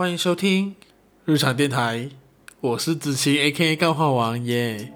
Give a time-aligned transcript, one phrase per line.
[0.00, 0.74] 欢迎收听
[1.26, 2.08] 日常电台，
[2.62, 4.94] 我是子晴 A.K.A 干话王耶。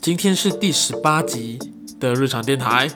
[0.00, 1.58] 今天是第十八集
[2.00, 2.88] 的日常电台，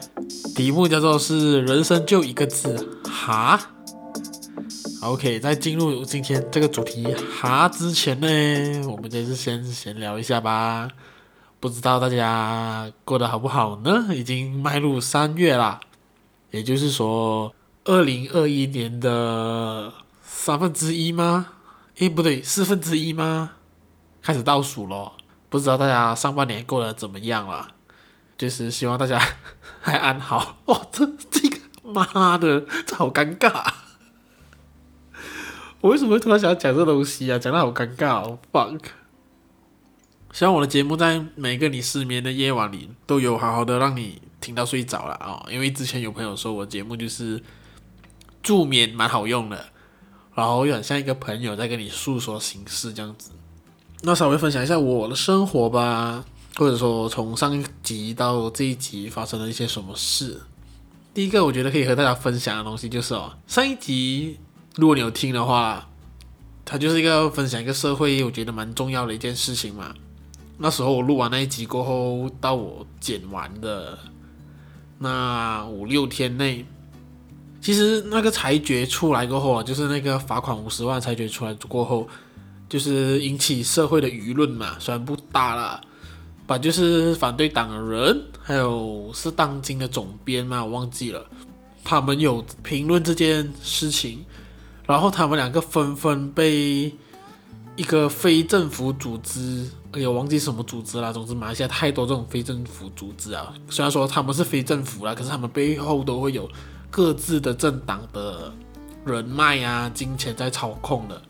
[0.56, 3.60] 题目叫做是人生就一个字，哈。
[5.02, 10.88] OK，在进入今天这个主题哈之前呢，我们就是先闲聊一下吧。
[11.60, 14.06] 不知道大家过得好不好呢？
[14.14, 15.78] 已经迈入三月啦，
[16.50, 17.52] 也就是说。
[17.88, 19.90] 二零二一年的
[20.22, 21.46] 三分之一吗？
[21.96, 23.52] 诶，不对，四分之一吗？
[24.20, 25.12] 开始倒数了，
[25.48, 27.68] 不知道大家上半年过得怎么样了？
[28.36, 29.18] 就是希望大家
[29.80, 30.58] 还安好。
[30.66, 33.72] 哇，这这个妈的，这好尴尬！
[35.80, 37.38] 我为什么会突然想要讲这东西啊？
[37.38, 38.80] 讲得好尴尬哦，fuck！
[40.30, 45.48] 希望我的节目在每个你失眠的夜晚里都有好好的让你听到睡着了啊、哦！
[45.50, 47.42] 因为之前有朋友说我节目就是。
[48.42, 49.66] 助眠蛮好用的，
[50.34, 53.30] 然后又很像一个朋友在跟你诉说心事这样子。
[54.02, 56.24] 那稍微分享一下我的生活吧，
[56.56, 60.40] 或者说从上一集到这一集发生了一些什么事。
[61.12, 64.38] 第一个我觉得可以和大家分享的东西就是哦，上一集
[64.76, 65.88] 如果你有听的话，
[66.64, 69.92] 它就是一个分享一个社会我觉得蛮重要的一件事情嘛。
[70.58, 73.98] 那时候我录完那一集过后，到我剪完的
[74.98, 76.64] 那五六天内。
[77.60, 82.08] 其实那个裁决出来过后啊，就是那个罚款五十万裁决出来过后，
[82.68, 85.80] 就是引起社会的舆论嘛，虽然不大了，
[86.46, 91.26] 把就是反对党的人，还有是当今的总编嘛，我忘记了，
[91.82, 94.24] 他们有评论这件事情，
[94.86, 96.94] 然后他们两个纷纷被
[97.74, 106.48] 一个非政府组织，哎呀，忘记什么组织啦，总之马来西亚太多这种非政府组织啊，虽然说他们是非政府啦，可是他们背后都会有。
[106.90, 108.52] 各自的政党的
[109.04, 111.20] 人脉啊，金钱在操控的，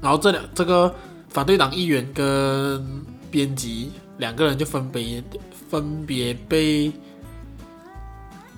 [0.00, 0.92] 然后这两这个
[1.28, 2.84] 反对党议员跟
[3.30, 5.22] 编辑两个人就分别
[5.70, 6.92] 分别被，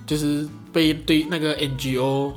[0.05, 2.33] 就是被对那个 NGO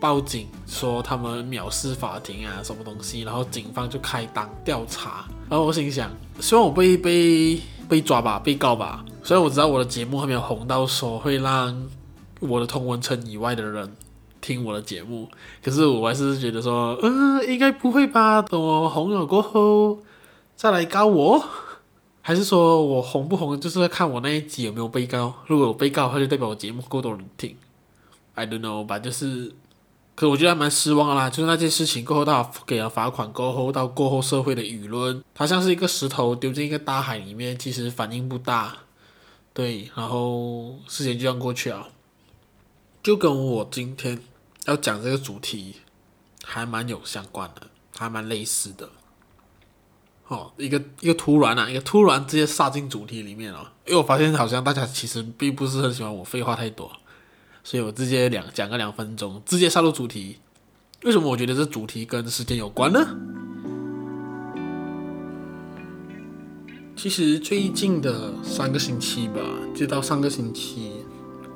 [0.00, 6.10] 报警说他们藐视法庭啊，什么东西，然后警方就开档调查，然后我心想，
[6.40, 11.88] 希望我被被被抓吧，被告吧，虽然我知道我的节目还没有红到说会让。
[12.42, 13.96] 我的同文层以外的人
[14.40, 15.28] 听我的节目，
[15.62, 18.42] 可是我还是觉得说，嗯、应该不会吧？
[18.42, 20.00] 等我红了过后
[20.56, 21.44] 再来告我，
[22.20, 25.32] 还是说我红不红就是看我那一集有没有被告？
[25.46, 27.56] 如果有被告他，就代表我节目够多人听。
[28.34, 29.52] I don't know 吧，就是，
[30.14, 31.30] 可我觉得还蛮失望啦。
[31.30, 38.74] 就是那件事情过后，到给了罚款过后，到过后社会的舆论，它像是一个石头丢进一个大海里面，其实反应不大。
[39.52, 41.86] 对，然后事情就这样过去了。
[43.02, 44.16] 就跟我今天
[44.66, 45.74] 要讲这个主题
[46.44, 47.62] 还蛮有相关的，
[47.96, 48.88] 还蛮类似的。
[50.28, 56.92] 哦，一个一个突然啊，一个突然直接杀进主题里面，哦，因为我发现好像大家其实并不是很喜欢我废话太多，
[57.64, 60.38] 所以我直接两讲个两分钟，直接杀入主题。
[61.02, 63.04] 为什么我觉得这主题跟时间有关呢？
[66.94, 69.40] 其实最近的三个星期吧，
[69.74, 71.01] 就到上个星期。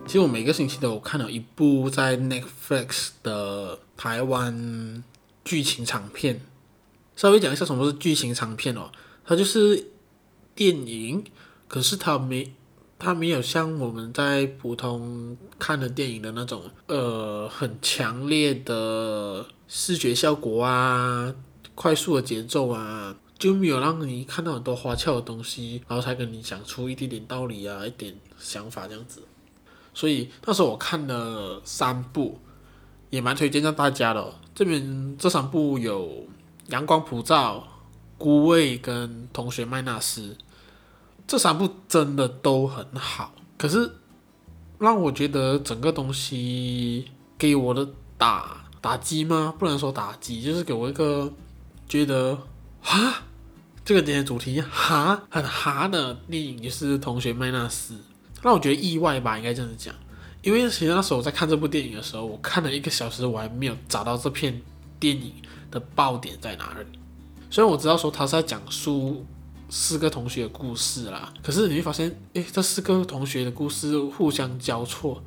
[0.06, 5.03] 其实我每个星期都有看了一部在 Netflix 的台湾
[5.44, 6.41] 剧情长片。
[7.17, 8.93] 稍微讲一下什么是剧情长片哦，
[9.25, 9.89] 它就是
[10.55, 11.25] 电影，
[11.66, 12.53] 可是它没
[12.99, 21.34] 它没有像我们在普通看的电影的那种呃很强烈的视觉效果啊，
[21.75, 29.22] 快速的节奏啊，就没有让你看到很多花俏的东西，然后才跟你讲出一点点道理啊，一点想法这样子。
[29.97, 32.39] 所以那时候我看了三部，
[33.09, 34.31] 也蛮推荐让大家的。
[34.55, 36.07] 这边这三部有
[36.69, 37.57] 《阳光普照》、
[38.19, 40.21] 《孤味》跟《同学麦纳斯》，
[41.27, 43.33] 这三部真的都很好。
[43.57, 43.91] 可是
[44.79, 47.89] 让我觉得整个东西给我的
[48.19, 49.54] 打打击吗？
[49.59, 51.33] 不能说打击，就是给我一个
[51.89, 52.37] 觉得
[52.83, 53.22] 哈，
[53.83, 57.95] 这个今天主题哈很哈的电影，就是《同学麦纳斯》。
[58.47, 59.93] 让我觉得意外吧，应该这样子讲，
[60.41, 64.63] 因为其实那时候我在看这部电影的时候，我看了一个小时，我还没有找到这片
[65.01, 65.33] 电影
[65.69, 66.97] 的爆点在哪里。
[67.51, 69.27] 虽然我知道说他是在讲述
[69.69, 75.21] 四个同学的故事啦，可是你会发现，诶，这四个同学的故事互相交错，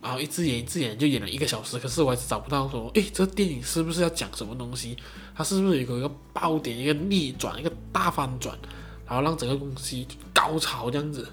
[0.00, 4.96] 然后一直演一直演就演了一个小时，可是我还是找不到说，诶，这电影是不是要讲什么东西？
[5.32, 8.58] 它是不是有一个爆点，一个逆转，一个大翻转，
[9.06, 11.24] 然后让整个东西高潮这样子？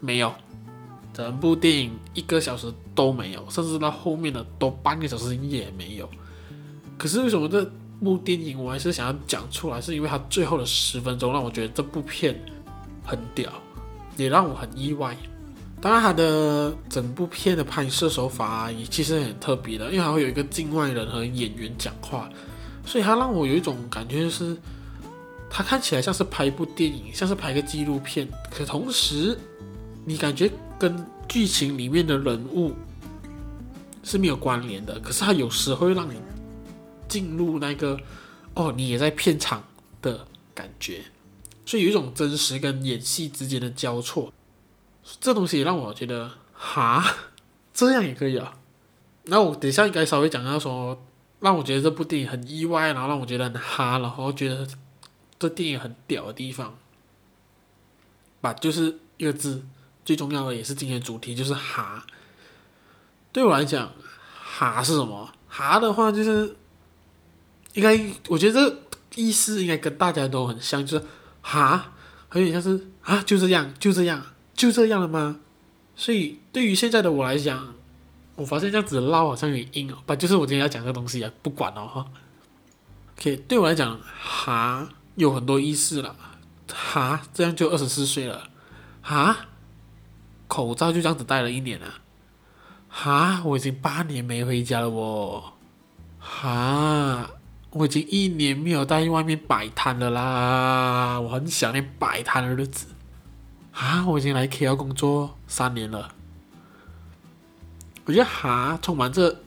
[0.00, 0.32] 没有，
[1.12, 6.08] 整部电影一个小时都没有，甚至到后面的都半个小时也没有。
[6.98, 7.64] 可是为什么这
[8.02, 9.80] 部电影我还是想要讲出来？
[9.80, 12.38] 是因为它最后的十分钟让我觉得这部片
[13.04, 13.50] 很屌，
[14.16, 15.16] 也让我很意外。
[15.82, 22.28] 当然，它的整部片的拍摄手法也其实很特别的，因为还会有一个境外人和演员讲话，
[22.84, 24.54] 所以它让我有一种感觉，就是
[25.48, 29.38] 它看起来像是拍一部电影，像是拍个纪录片，可同时
[30.04, 32.74] 你感觉跟剧情里面的人物
[34.02, 34.98] 是没有关联的。
[35.00, 36.14] 可是它有时会让你
[37.08, 37.98] 进入那个
[38.54, 39.64] 哦，你也在片场
[40.02, 41.02] 的感觉，
[41.64, 44.32] 所以有一种真实跟演戏之间的交错。
[45.20, 47.04] 这东西让我觉得，哈，
[47.74, 48.56] 这样也可以啊。
[49.24, 51.00] 那我等一下应该稍微讲到说，
[51.40, 54.66] 让我觉得这部电影很意外，然后让我觉得很哈，然后觉得
[55.38, 56.76] 这电影很屌的地方，
[58.40, 59.62] 吧，就是一个字，
[60.10, 62.04] 最重要的也是今天的主题，就是哈。
[63.30, 63.92] 对我来讲，
[64.42, 65.32] 哈是什么？
[65.48, 66.56] 哈的话就是，
[67.74, 67.96] 应该
[68.26, 68.76] 我觉得这
[69.14, 71.04] 意思应该跟大家都很像，就是
[71.40, 71.92] 哈，
[72.32, 74.20] 有点像是啊，就这样，就这样。
[74.52, 75.38] 就这样了吗？
[75.94, 77.72] 所以对于现在的我来讲，
[78.34, 79.98] 我发现这样子唠好像有点硬哦。
[80.04, 82.04] 不，就是我今天要讲这个东西啊，不管了哈。
[83.16, 86.16] OK，对我来讲，哈有很多意思了。
[86.68, 88.48] 哈，这样就二十四岁了。
[89.02, 89.46] 哈，
[90.50, 91.86] 口罩就这样子戴了一年了。
[92.88, 95.54] 哈，我已经八年没回家了哦。
[96.18, 97.30] 哈，
[97.70, 101.20] 我已经一年没有在外面摆摊了啦。
[101.20, 102.88] 我很想念摆摊的日子。
[103.72, 104.04] 啊！
[104.04, 106.12] 我已经来 KL 工作三年了，
[108.04, 109.40] 我觉得哈充满着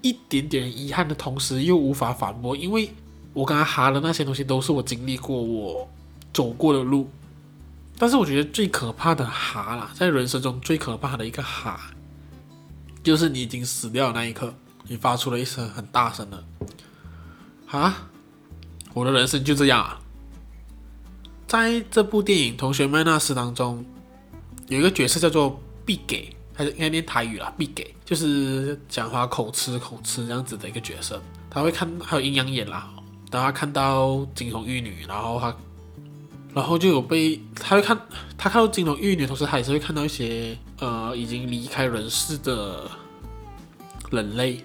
[0.00, 2.94] 一点点遗憾的同时，又无法反驳，因为
[3.34, 5.88] 我刚刚哈的那些东西都是我经历过、我
[6.32, 7.10] 走过的路。
[8.00, 11.78] 但是我觉得最可怕的哈啦，在人生中最可怕的一个哈，
[13.02, 14.54] 就是你已经死掉的那一刻，
[14.88, 16.42] 你发出了一声很大声的
[17.68, 17.94] “哈”，
[18.94, 20.00] 我的人生就这样啊。
[21.46, 23.84] 在这部电影《同学们那时》当中，
[24.68, 31.20] 有一个角色叫做毕给，还是应该念台语啦，毕给就是讲话口吃口吃这样子的一个角色。
[31.50, 32.88] 他会看，还有阴阳眼啦，
[33.28, 35.54] 当他看到金童玉女，然后他，
[36.54, 37.98] 然后就有被他会看，
[38.36, 42.90] 他看到金童玉女，同时他也是会看到一些呃已经离开人世的
[44.10, 44.64] 人类。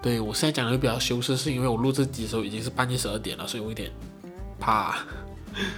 [0.00, 3.90] 对，我现在讲的会比较羞涩，是因为我录这集的时候已经是半夜十二点了，所以我有点
[4.58, 4.98] 怕。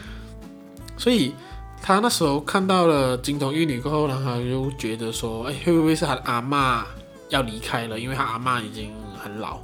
[0.97, 1.35] 所以
[1.83, 6.85] 他那时候看到了金童玉女过后，然后他就觉得说：“哎，会不会是他的阿嬷
[7.29, 7.99] 要离开了？
[7.99, 8.93] 因为他阿嬷已经
[9.23, 9.61] 很老。”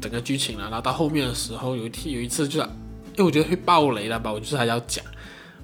[0.00, 2.68] 整个剧情了，然后到后面的时候，有一天有一次就是，
[3.18, 5.04] 因为我觉得会爆雷了吧，我就是还要讲，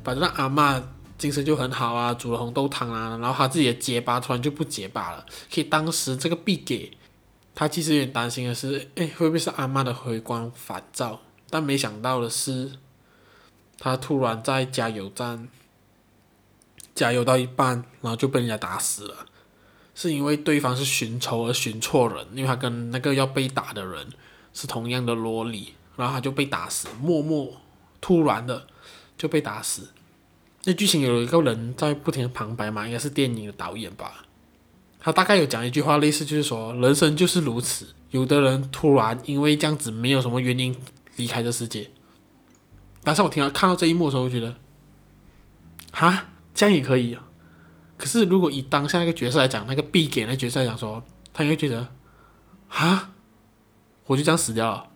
[0.03, 0.83] 反正阿嬷
[1.17, 5.25] 精神就很好啊，煮了红豆汤啊，然后他自己的结巴突然就不结巴了。
[5.49, 6.91] 所以当时这个毕给
[7.55, 12.73] 他其实有点担心的是：“哎，会不会是阿嬷的回光返照？”但没想到的是。
[13.77, 15.49] 他突然在加油站
[16.95, 19.27] 加油到一半，然后就被人家打死了，
[19.95, 24.09] 是因为对方是寻仇而寻错人，因为他跟那个要被打的人
[24.55, 27.61] 是同样的萝莉，然后他就被打死，默默
[28.01, 28.67] 突然的
[29.17, 29.91] 就被打死。
[30.65, 34.25] 那剧情有一个人在不停的旁白嘛，应该是电影的导演吧，
[34.99, 40.75] 他大概有讲一句话，类似就是说人生就是如此，有的人突然因为这样子没有什么原因
[41.17, 41.91] 离开这世界。
[43.03, 44.57] 但是我听到看到这一幕的时候，我觉得，
[45.93, 47.23] 哈，这样也可以啊。
[47.99, 51.87] 可是如果以当下那个角色来讲，那个 B 给那角色来讲说，他应该觉得，
[52.69, 53.11] 哈，
[54.07, 54.89] 我就这样死掉了。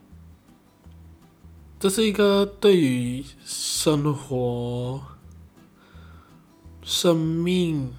[1.81, 5.01] 这是一个对于生活、
[6.83, 7.95] 生命、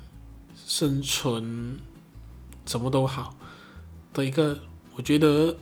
[0.68, 1.80] 生存，
[2.66, 3.34] 什么都好
[4.14, 4.60] 的一个，
[4.96, 5.56] 我觉得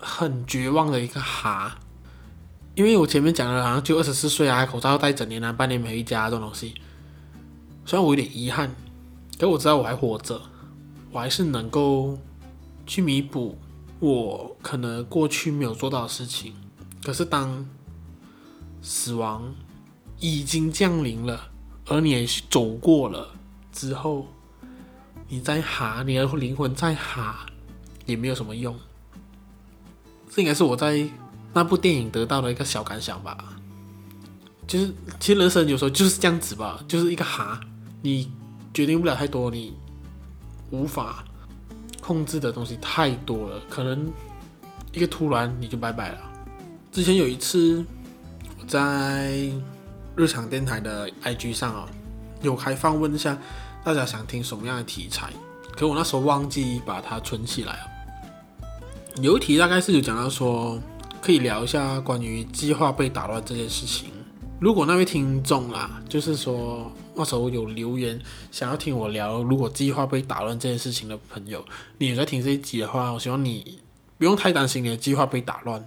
[0.00, 1.78] 很绝望的一个哈。
[2.74, 6.74] 因为我前面讲了，好像就二十四岁啊，口罩戴整年啊，半年没回家这种东西，
[7.86, 8.74] 虽然我有点遗憾，
[9.38, 10.42] 可我知道我还活着，
[11.12, 12.18] 我还是能够
[12.84, 13.56] 去弥补
[14.00, 16.52] 我可能过去没有做到的事情。
[17.04, 17.64] 可是当
[18.82, 19.54] 死亡
[20.18, 21.48] 已经降临了，
[21.86, 23.28] 而你也走过了
[23.70, 24.26] 之后，
[25.28, 27.46] 你再哈，你的灵魂再哈，
[28.06, 28.76] 也没有什么用。
[30.28, 31.08] 这应该是我在。
[31.56, 33.54] 那部电影得到的一个小感想吧，
[34.66, 37.60] 就是其实人生有时候就是这样子吧，就是一个哈，
[38.02, 38.28] 你
[38.72, 39.72] 决定不了太多，你
[40.72, 41.24] 无法
[42.00, 44.12] 控制的东西太多了，可能
[44.92, 46.18] 一个突然你就拜拜了。
[46.94, 47.84] 之前有一次
[48.60, 49.50] 我在
[50.14, 51.88] 日常电台的 IG 上啊，
[52.40, 53.36] 有开放问一下，
[53.82, 55.32] 大家想听什么样的题材，
[55.72, 57.80] 可我那时候忘记把它存起来了。
[59.20, 60.80] 有一题大概是有讲到说，
[61.20, 64.12] 可以聊一下关于计划被打乱这件事情。
[64.60, 68.16] 如果那位听众啦，就是说那时候有留言
[68.52, 71.64] 想要听我聊，如果计划被打乱这件事情的朋友，
[71.98, 73.80] 你也在听这一集的话，我希望你
[74.16, 75.84] 不用太担心你的计划被打乱，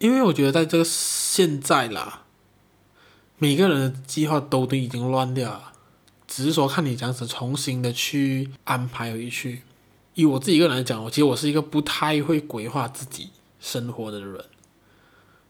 [0.00, 2.22] 因为我觉得在这个现在啦，
[3.36, 5.72] 每个人的计划都都已经乱掉了，
[6.26, 9.60] 只是说看你这样子重新的去安排回去。
[10.14, 13.28] 以我自己一个人来讲，我其实我是一个不太会规划自己
[13.60, 14.42] 生活的人。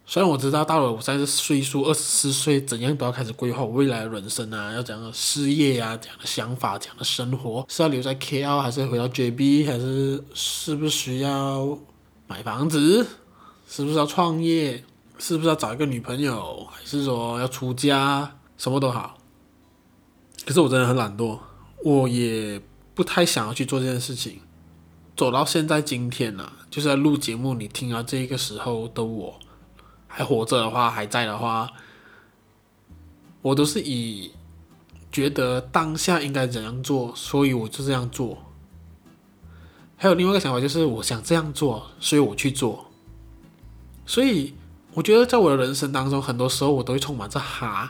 [0.04, 11.78] 虽然我知道到了我现在是岁数二十四岁，怎样都要开始规划我未来的人生啊，要怎样的事业啊，怎样的想法，怎样的生活，是要留在 KL 还是回到 JB，还是是不是需要
[12.26, 13.06] 买房子，
[13.72, 14.82] 是不是要创业，
[15.20, 19.16] 是不是要找一个女朋友，还是说要出家，什么都好。
[20.44, 21.38] 可是我真的很懒惰，
[21.84, 22.60] 我也
[22.96, 24.40] 不太想要去做这件事情。
[25.16, 29.38] 走到现在今天了，就是在录节目，你听到这个时候的我。
[30.08, 31.70] 还活着的话，还在的话，
[33.40, 34.32] 我都是以
[35.12, 38.36] 觉得当下应该怎样做，所以我就这样做。
[39.96, 42.89] 还有另外一个想法，就是我想这样做，所以我去做。
[44.10, 44.52] 所以
[44.92, 47.88] 我觉得在我的人生当中，很多时候我都会充满着哈，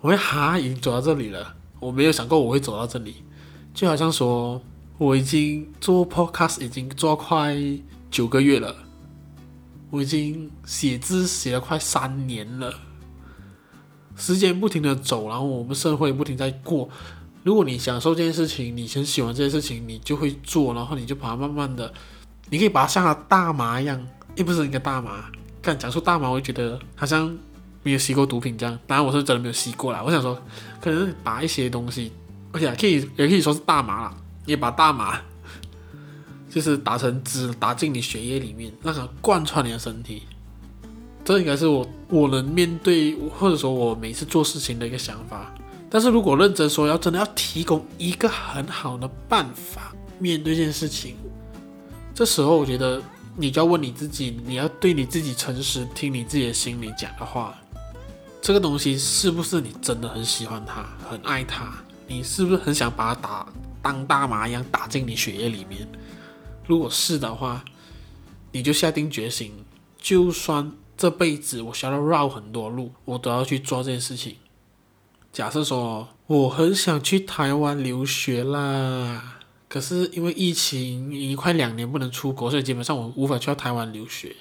[0.00, 3.16] 我会哈，已经走到这里了，我没有想过我会走到这里。
[3.74, 4.62] 就好像说，
[4.96, 7.56] 我已经做 podcast 已经做快
[8.12, 8.72] 九个月了。
[9.90, 12.72] 我已经写字写了快三年了，
[14.14, 16.88] 时间不停的走，然后我们社会不停在过。
[17.42, 21.92] 如果你享受这件事情，你很喜欢这件事情，你就会做，然后你就把它慢慢的，
[22.50, 24.00] 你可以把它像个大麻一样，
[24.36, 25.24] 又不是一个大麻。
[25.62, 27.28] 刚讲出大麻，我就觉得好像
[27.82, 28.78] 没有吸过毒品这样。
[28.86, 30.02] 当然我是真的没有吸过啦。
[30.04, 30.40] 我想说，
[30.80, 32.12] 可能把一些东西，
[32.52, 35.20] 而且可以也可以说是大麻啦，也把大麻。
[36.50, 40.24] 就是打成汁，打进你血液里面，让它贯穿你的身体。
[41.24, 45.54] 这应该是我我能面对，或者说我每次做事情的一个想法。
[45.88, 51.14] 但是如果认真说，要真的要提供一个很好的办法面对这件事情，
[52.12, 53.00] 这时候我觉得
[53.36, 57.54] 你就要问你自己，你要对你自己诚实，听你自己的心里讲的话。
[58.42, 61.72] 这个东西是不是你真的很喜欢它，很爱它？
[62.06, 63.46] 你是不是很想把它打
[63.82, 65.86] 当大麻一样打进你血液里面？
[66.66, 67.64] 如果是的话，
[68.52, 69.52] 你就下定决心，
[69.98, 74.36] 就算这辈子我需要绕很多路，我都要去做这件事情。
[75.32, 79.39] 假设说我很想去台湾留学啦，
[79.70, 84.34] 可是因为疫情已经快两年不能出国，所以基本上我无法去到台湾留学。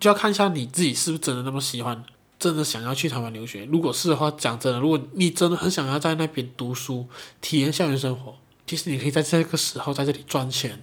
[0.00, 2.02] 就要看一下你自己是不是真的那么喜欢，
[2.38, 3.66] 真的想要去台湾留学。
[3.66, 7.06] 如果是的话，讲真的，如果你真的很想要在那边读书，
[7.42, 8.34] 体验校园生活，
[8.66, 10.82] 其实你可以在这个时候在这里赚钱。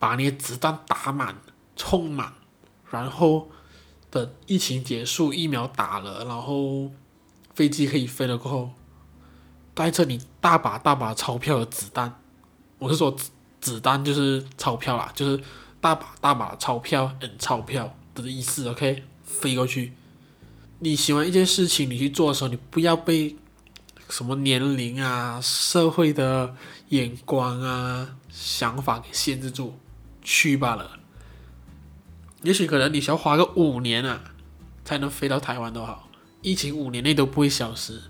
[0.00, 1.36] 把你的子弹打满、
[1.74, 2.32] 充满，
[2.88, 3.50] 然后
[4.10, 6.92] 等疫情结束，疫苗打了，然后
[7.52, 8.70] 飞机可以飞了过后，
[9.78, 12.12] 带着你大把大把钞票的子弹，
[12.80, 13.30] 我是说子
[13.60, 15.40] 子弹就是钞票啦，就是
[15.80, 19.92] 大把大把钞票，嗯，钞票的意思，OK，飞过去。
[20.80, 23.36] 你喜欢一件事情，你去做的时候，你不要被
[24.08, 26.56] 什么年龄啊、社会的
[26.88, 29.78] 眼光啊、想法给限制住。
[30.20, 30.98] 去罢了，
[32.42, 34.24] 也许可能你需要花个五年啊，
[34.84, 36.10] 才能飞到台湾都好，
[36.42, 38.02] 疫情五年内都不会消失。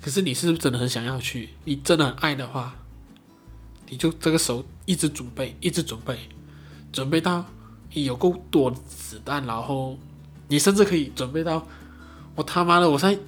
[0.00, 1.50] 可是你是不是真的很想要去？
[1.64, 2.74] 你真的很爱的话，
[3.88, 6.18] 你就这个时候一直准备，一直准备，
[6.90, 7.44] 准备到
[7.92, 9.98] 你有够多的子弹，然后
[10.48, 11.66] 你甚至可以准备到，
[12.34, 13.20] 我他妈的，我现在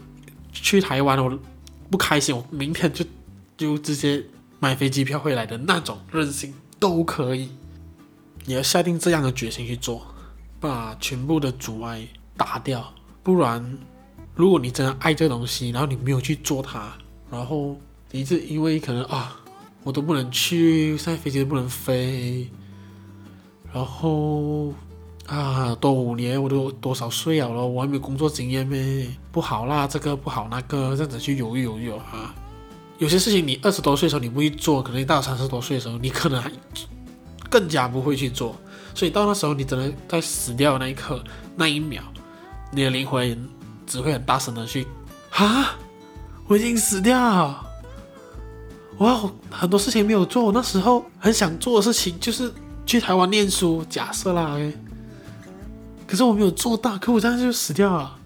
[0.53, 1.39] 去台湾，我
[1.91, 3.05] 不开心，我明天就
[3.57, 4.25] 就直接
[4.59, 7.51] 买飞机票回来的那种任性都可以。
[8.45, 10.07] 你要下定这样的决心去做，
[10.59, 12.93] 把全部的阻碍打掉。
[13.23, 13.79] 不然，
[14.35, 16.93] 如果你真的爱这东西，然后你没有去做它，
[17.31, 17.77] 然后
[18.11, 19.37] 你一直因为可能啊，
[19.83, 22.49] 我都不能去，现在飞机都不能飞，
[23.73, 24.73] 然后
[25.27, 29.07] 啊，多五年我都多少岁了了，我还没有工作经验咩？
[29.31, 32.35] 不好啦，这个不好那个，这样子去犹豫犹豫啊。
[32.99, 36.51] 有些事情你二十多岁的时候你不去做，可能你到三十多岁的时候，你可能还。
[37.51, 38.57] 更加不会去做，
[38.95, 41.23] 所以到那时候，你只能在死掉那一刻、
[41.55, 42.03] 那一秒，
[42.71, 43.47] 你的灵魂
[43.93, 44.87] 只会很大声的去
[45.37, 45.77] ：“啊，
[46.47, 47.63] 我已经死掉！
[48.97, 50.45] 哇，很多事情没有做。
[50.45, 52.51] 我那时候很想做的事情就是
[52.87, 54.57] 去台湾念书，假设啦，
[56.07, 58.19] 可是我没有做到，可我这样就死掉了。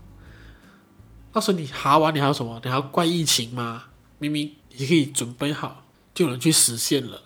[1.32, 2.60] 那时候你哈完，你还有什么？
[2.62, 3.86] 你还要怪疫情吗？
[4.18, 5.82] 明明你可以准备好，
[6.14, 7.22] 就能去实现了。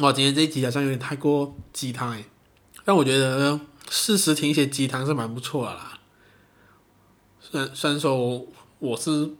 [0.00, 2.26] 哇，今天这一集好像有点太过鸡汤哎，
[2.84, 5.91] 但我觉得适时听一些鸡汤是蛮不错的啦。
[7.42, 8.46] 虽然虽然说
[8.78, 9.30] 我是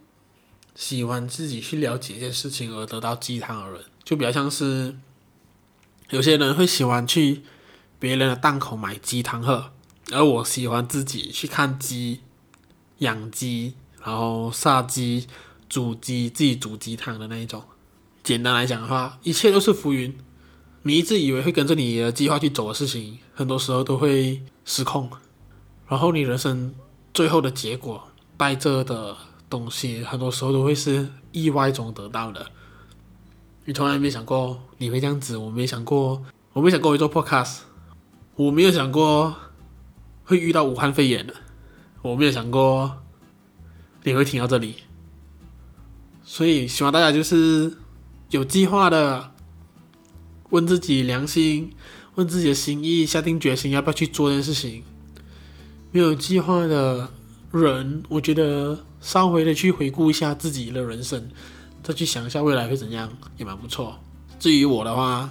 [0.74, 4.96] 喜欢自己去了解一件事情而得到鸡汤的人，就比较像是
[6.10, 7.42] 有些人会喜欢去
[7.98, 9.70] 别人的档口买鸡汤喝，
[10.10, 12.20] 而我喜欢自己去看鸡、
[12.98, 15.26] 养鸡，然后杀鸡、
[15.68, 17.62] 煮鸡，自己煮鸡汤的那一种。
[18.22, 20.16] 简单来讲的话，一切都是浮云。
[20.82, 25.10] 你一直以为会跟着你的计划去走的事情，很多时候都会失控。
[25.88, 26.74] 然后你人生
[27.12, 29.16] 最后的结果带着的
[29.48, 32.46] 东西，很多时候都会是意外中得到的。
[33.64, 37.60] 你从来没想过你会这样子，我没想过，我没想过会做 podcast，
[38.36, 39.34] 我没有想过
[40.24, 41.34] 会遇到武汉肺炎的，
[42.02, 42.98] 我没有想过
[44.04, 44.76] 你会听到这里。
[46.24, 47.76] 所以希望大家就是
[48.30, 49.30] 有计划的。
[50.50, 51.72] 问自己良心，
[52.16, 54.84] 问自己的心意，下定决心要不要去做这件事情。
[55.92, 57.06] 没有计划的
[57.52, 61.30] 人，我觉得稍微的去回顾一下自己的人生，
[61.82, 63.98] 再去想一下未来会怎样，也蛮不错。
[64.40, 65.28] 至于我的话，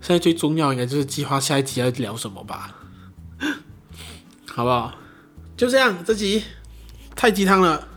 [0.00, 2.74] 现在最重要应该就是计划下一集要聊什么吧，
[4.46, 4.94] 好不好？
[5.56, 6.42] 就这样，这集
[7.16, 7.88] 太鸡汤了，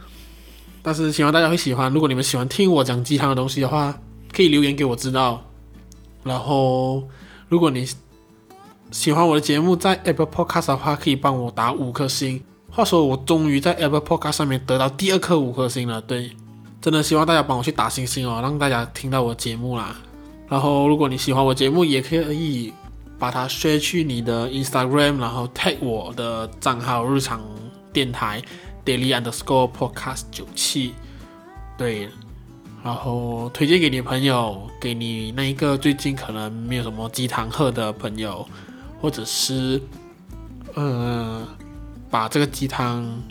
[0.82, 1.94] 但是希望大家会喜欢。
[1.94, 3.96] 如果你们喜欢听我讲鸡汤的东西的话，
[4.34, 5.46] 可以留言给我知道。
[6.24, 7.08] 然后，
[7.48, 7.88] 如果你
[8.92, 12.42] 喜欢我的节目，在 Apple Podcast 的话，可以帮我打五颗星。
[12.72, 16.02] 话说，我终于在 Apple Podcast 上面得到第二颗五颗星了。
[16.02, 16.32] 对，
[16.82, 19.96] 真的希望大家帮我去打星星哦，让大家听到我节目啦。
[20.48, 22.74] 然后，如果你喜欢我节目，也可以
[23.20, 27.40] 把它 share 去你的 Instagram，然后 tag 我的账号“日常
[27.94, 28.42] 电台
[28.84, 30.94] Daily Underscore Podcast 九七”。
[31.78, 32.10] 对。
[32.82, 38.48] 然后推荐给你朋友，给你那一个最近可能没有什么鸡汤喝的朋友，
[39.02, 39.82] 或者是，
[40.76, 41.48] 嗯，
[42.10, 43.22] 把这个鸡汤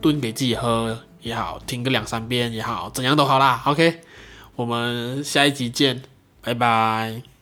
[0.00, 3.62] 炖给自己喝也好，听个两三遍也好，怎样都好啦。
[3.66, 4.00] OK，
[4.56, 6.02] 我们下一集见，
[6.40, 7.33] 拜拜。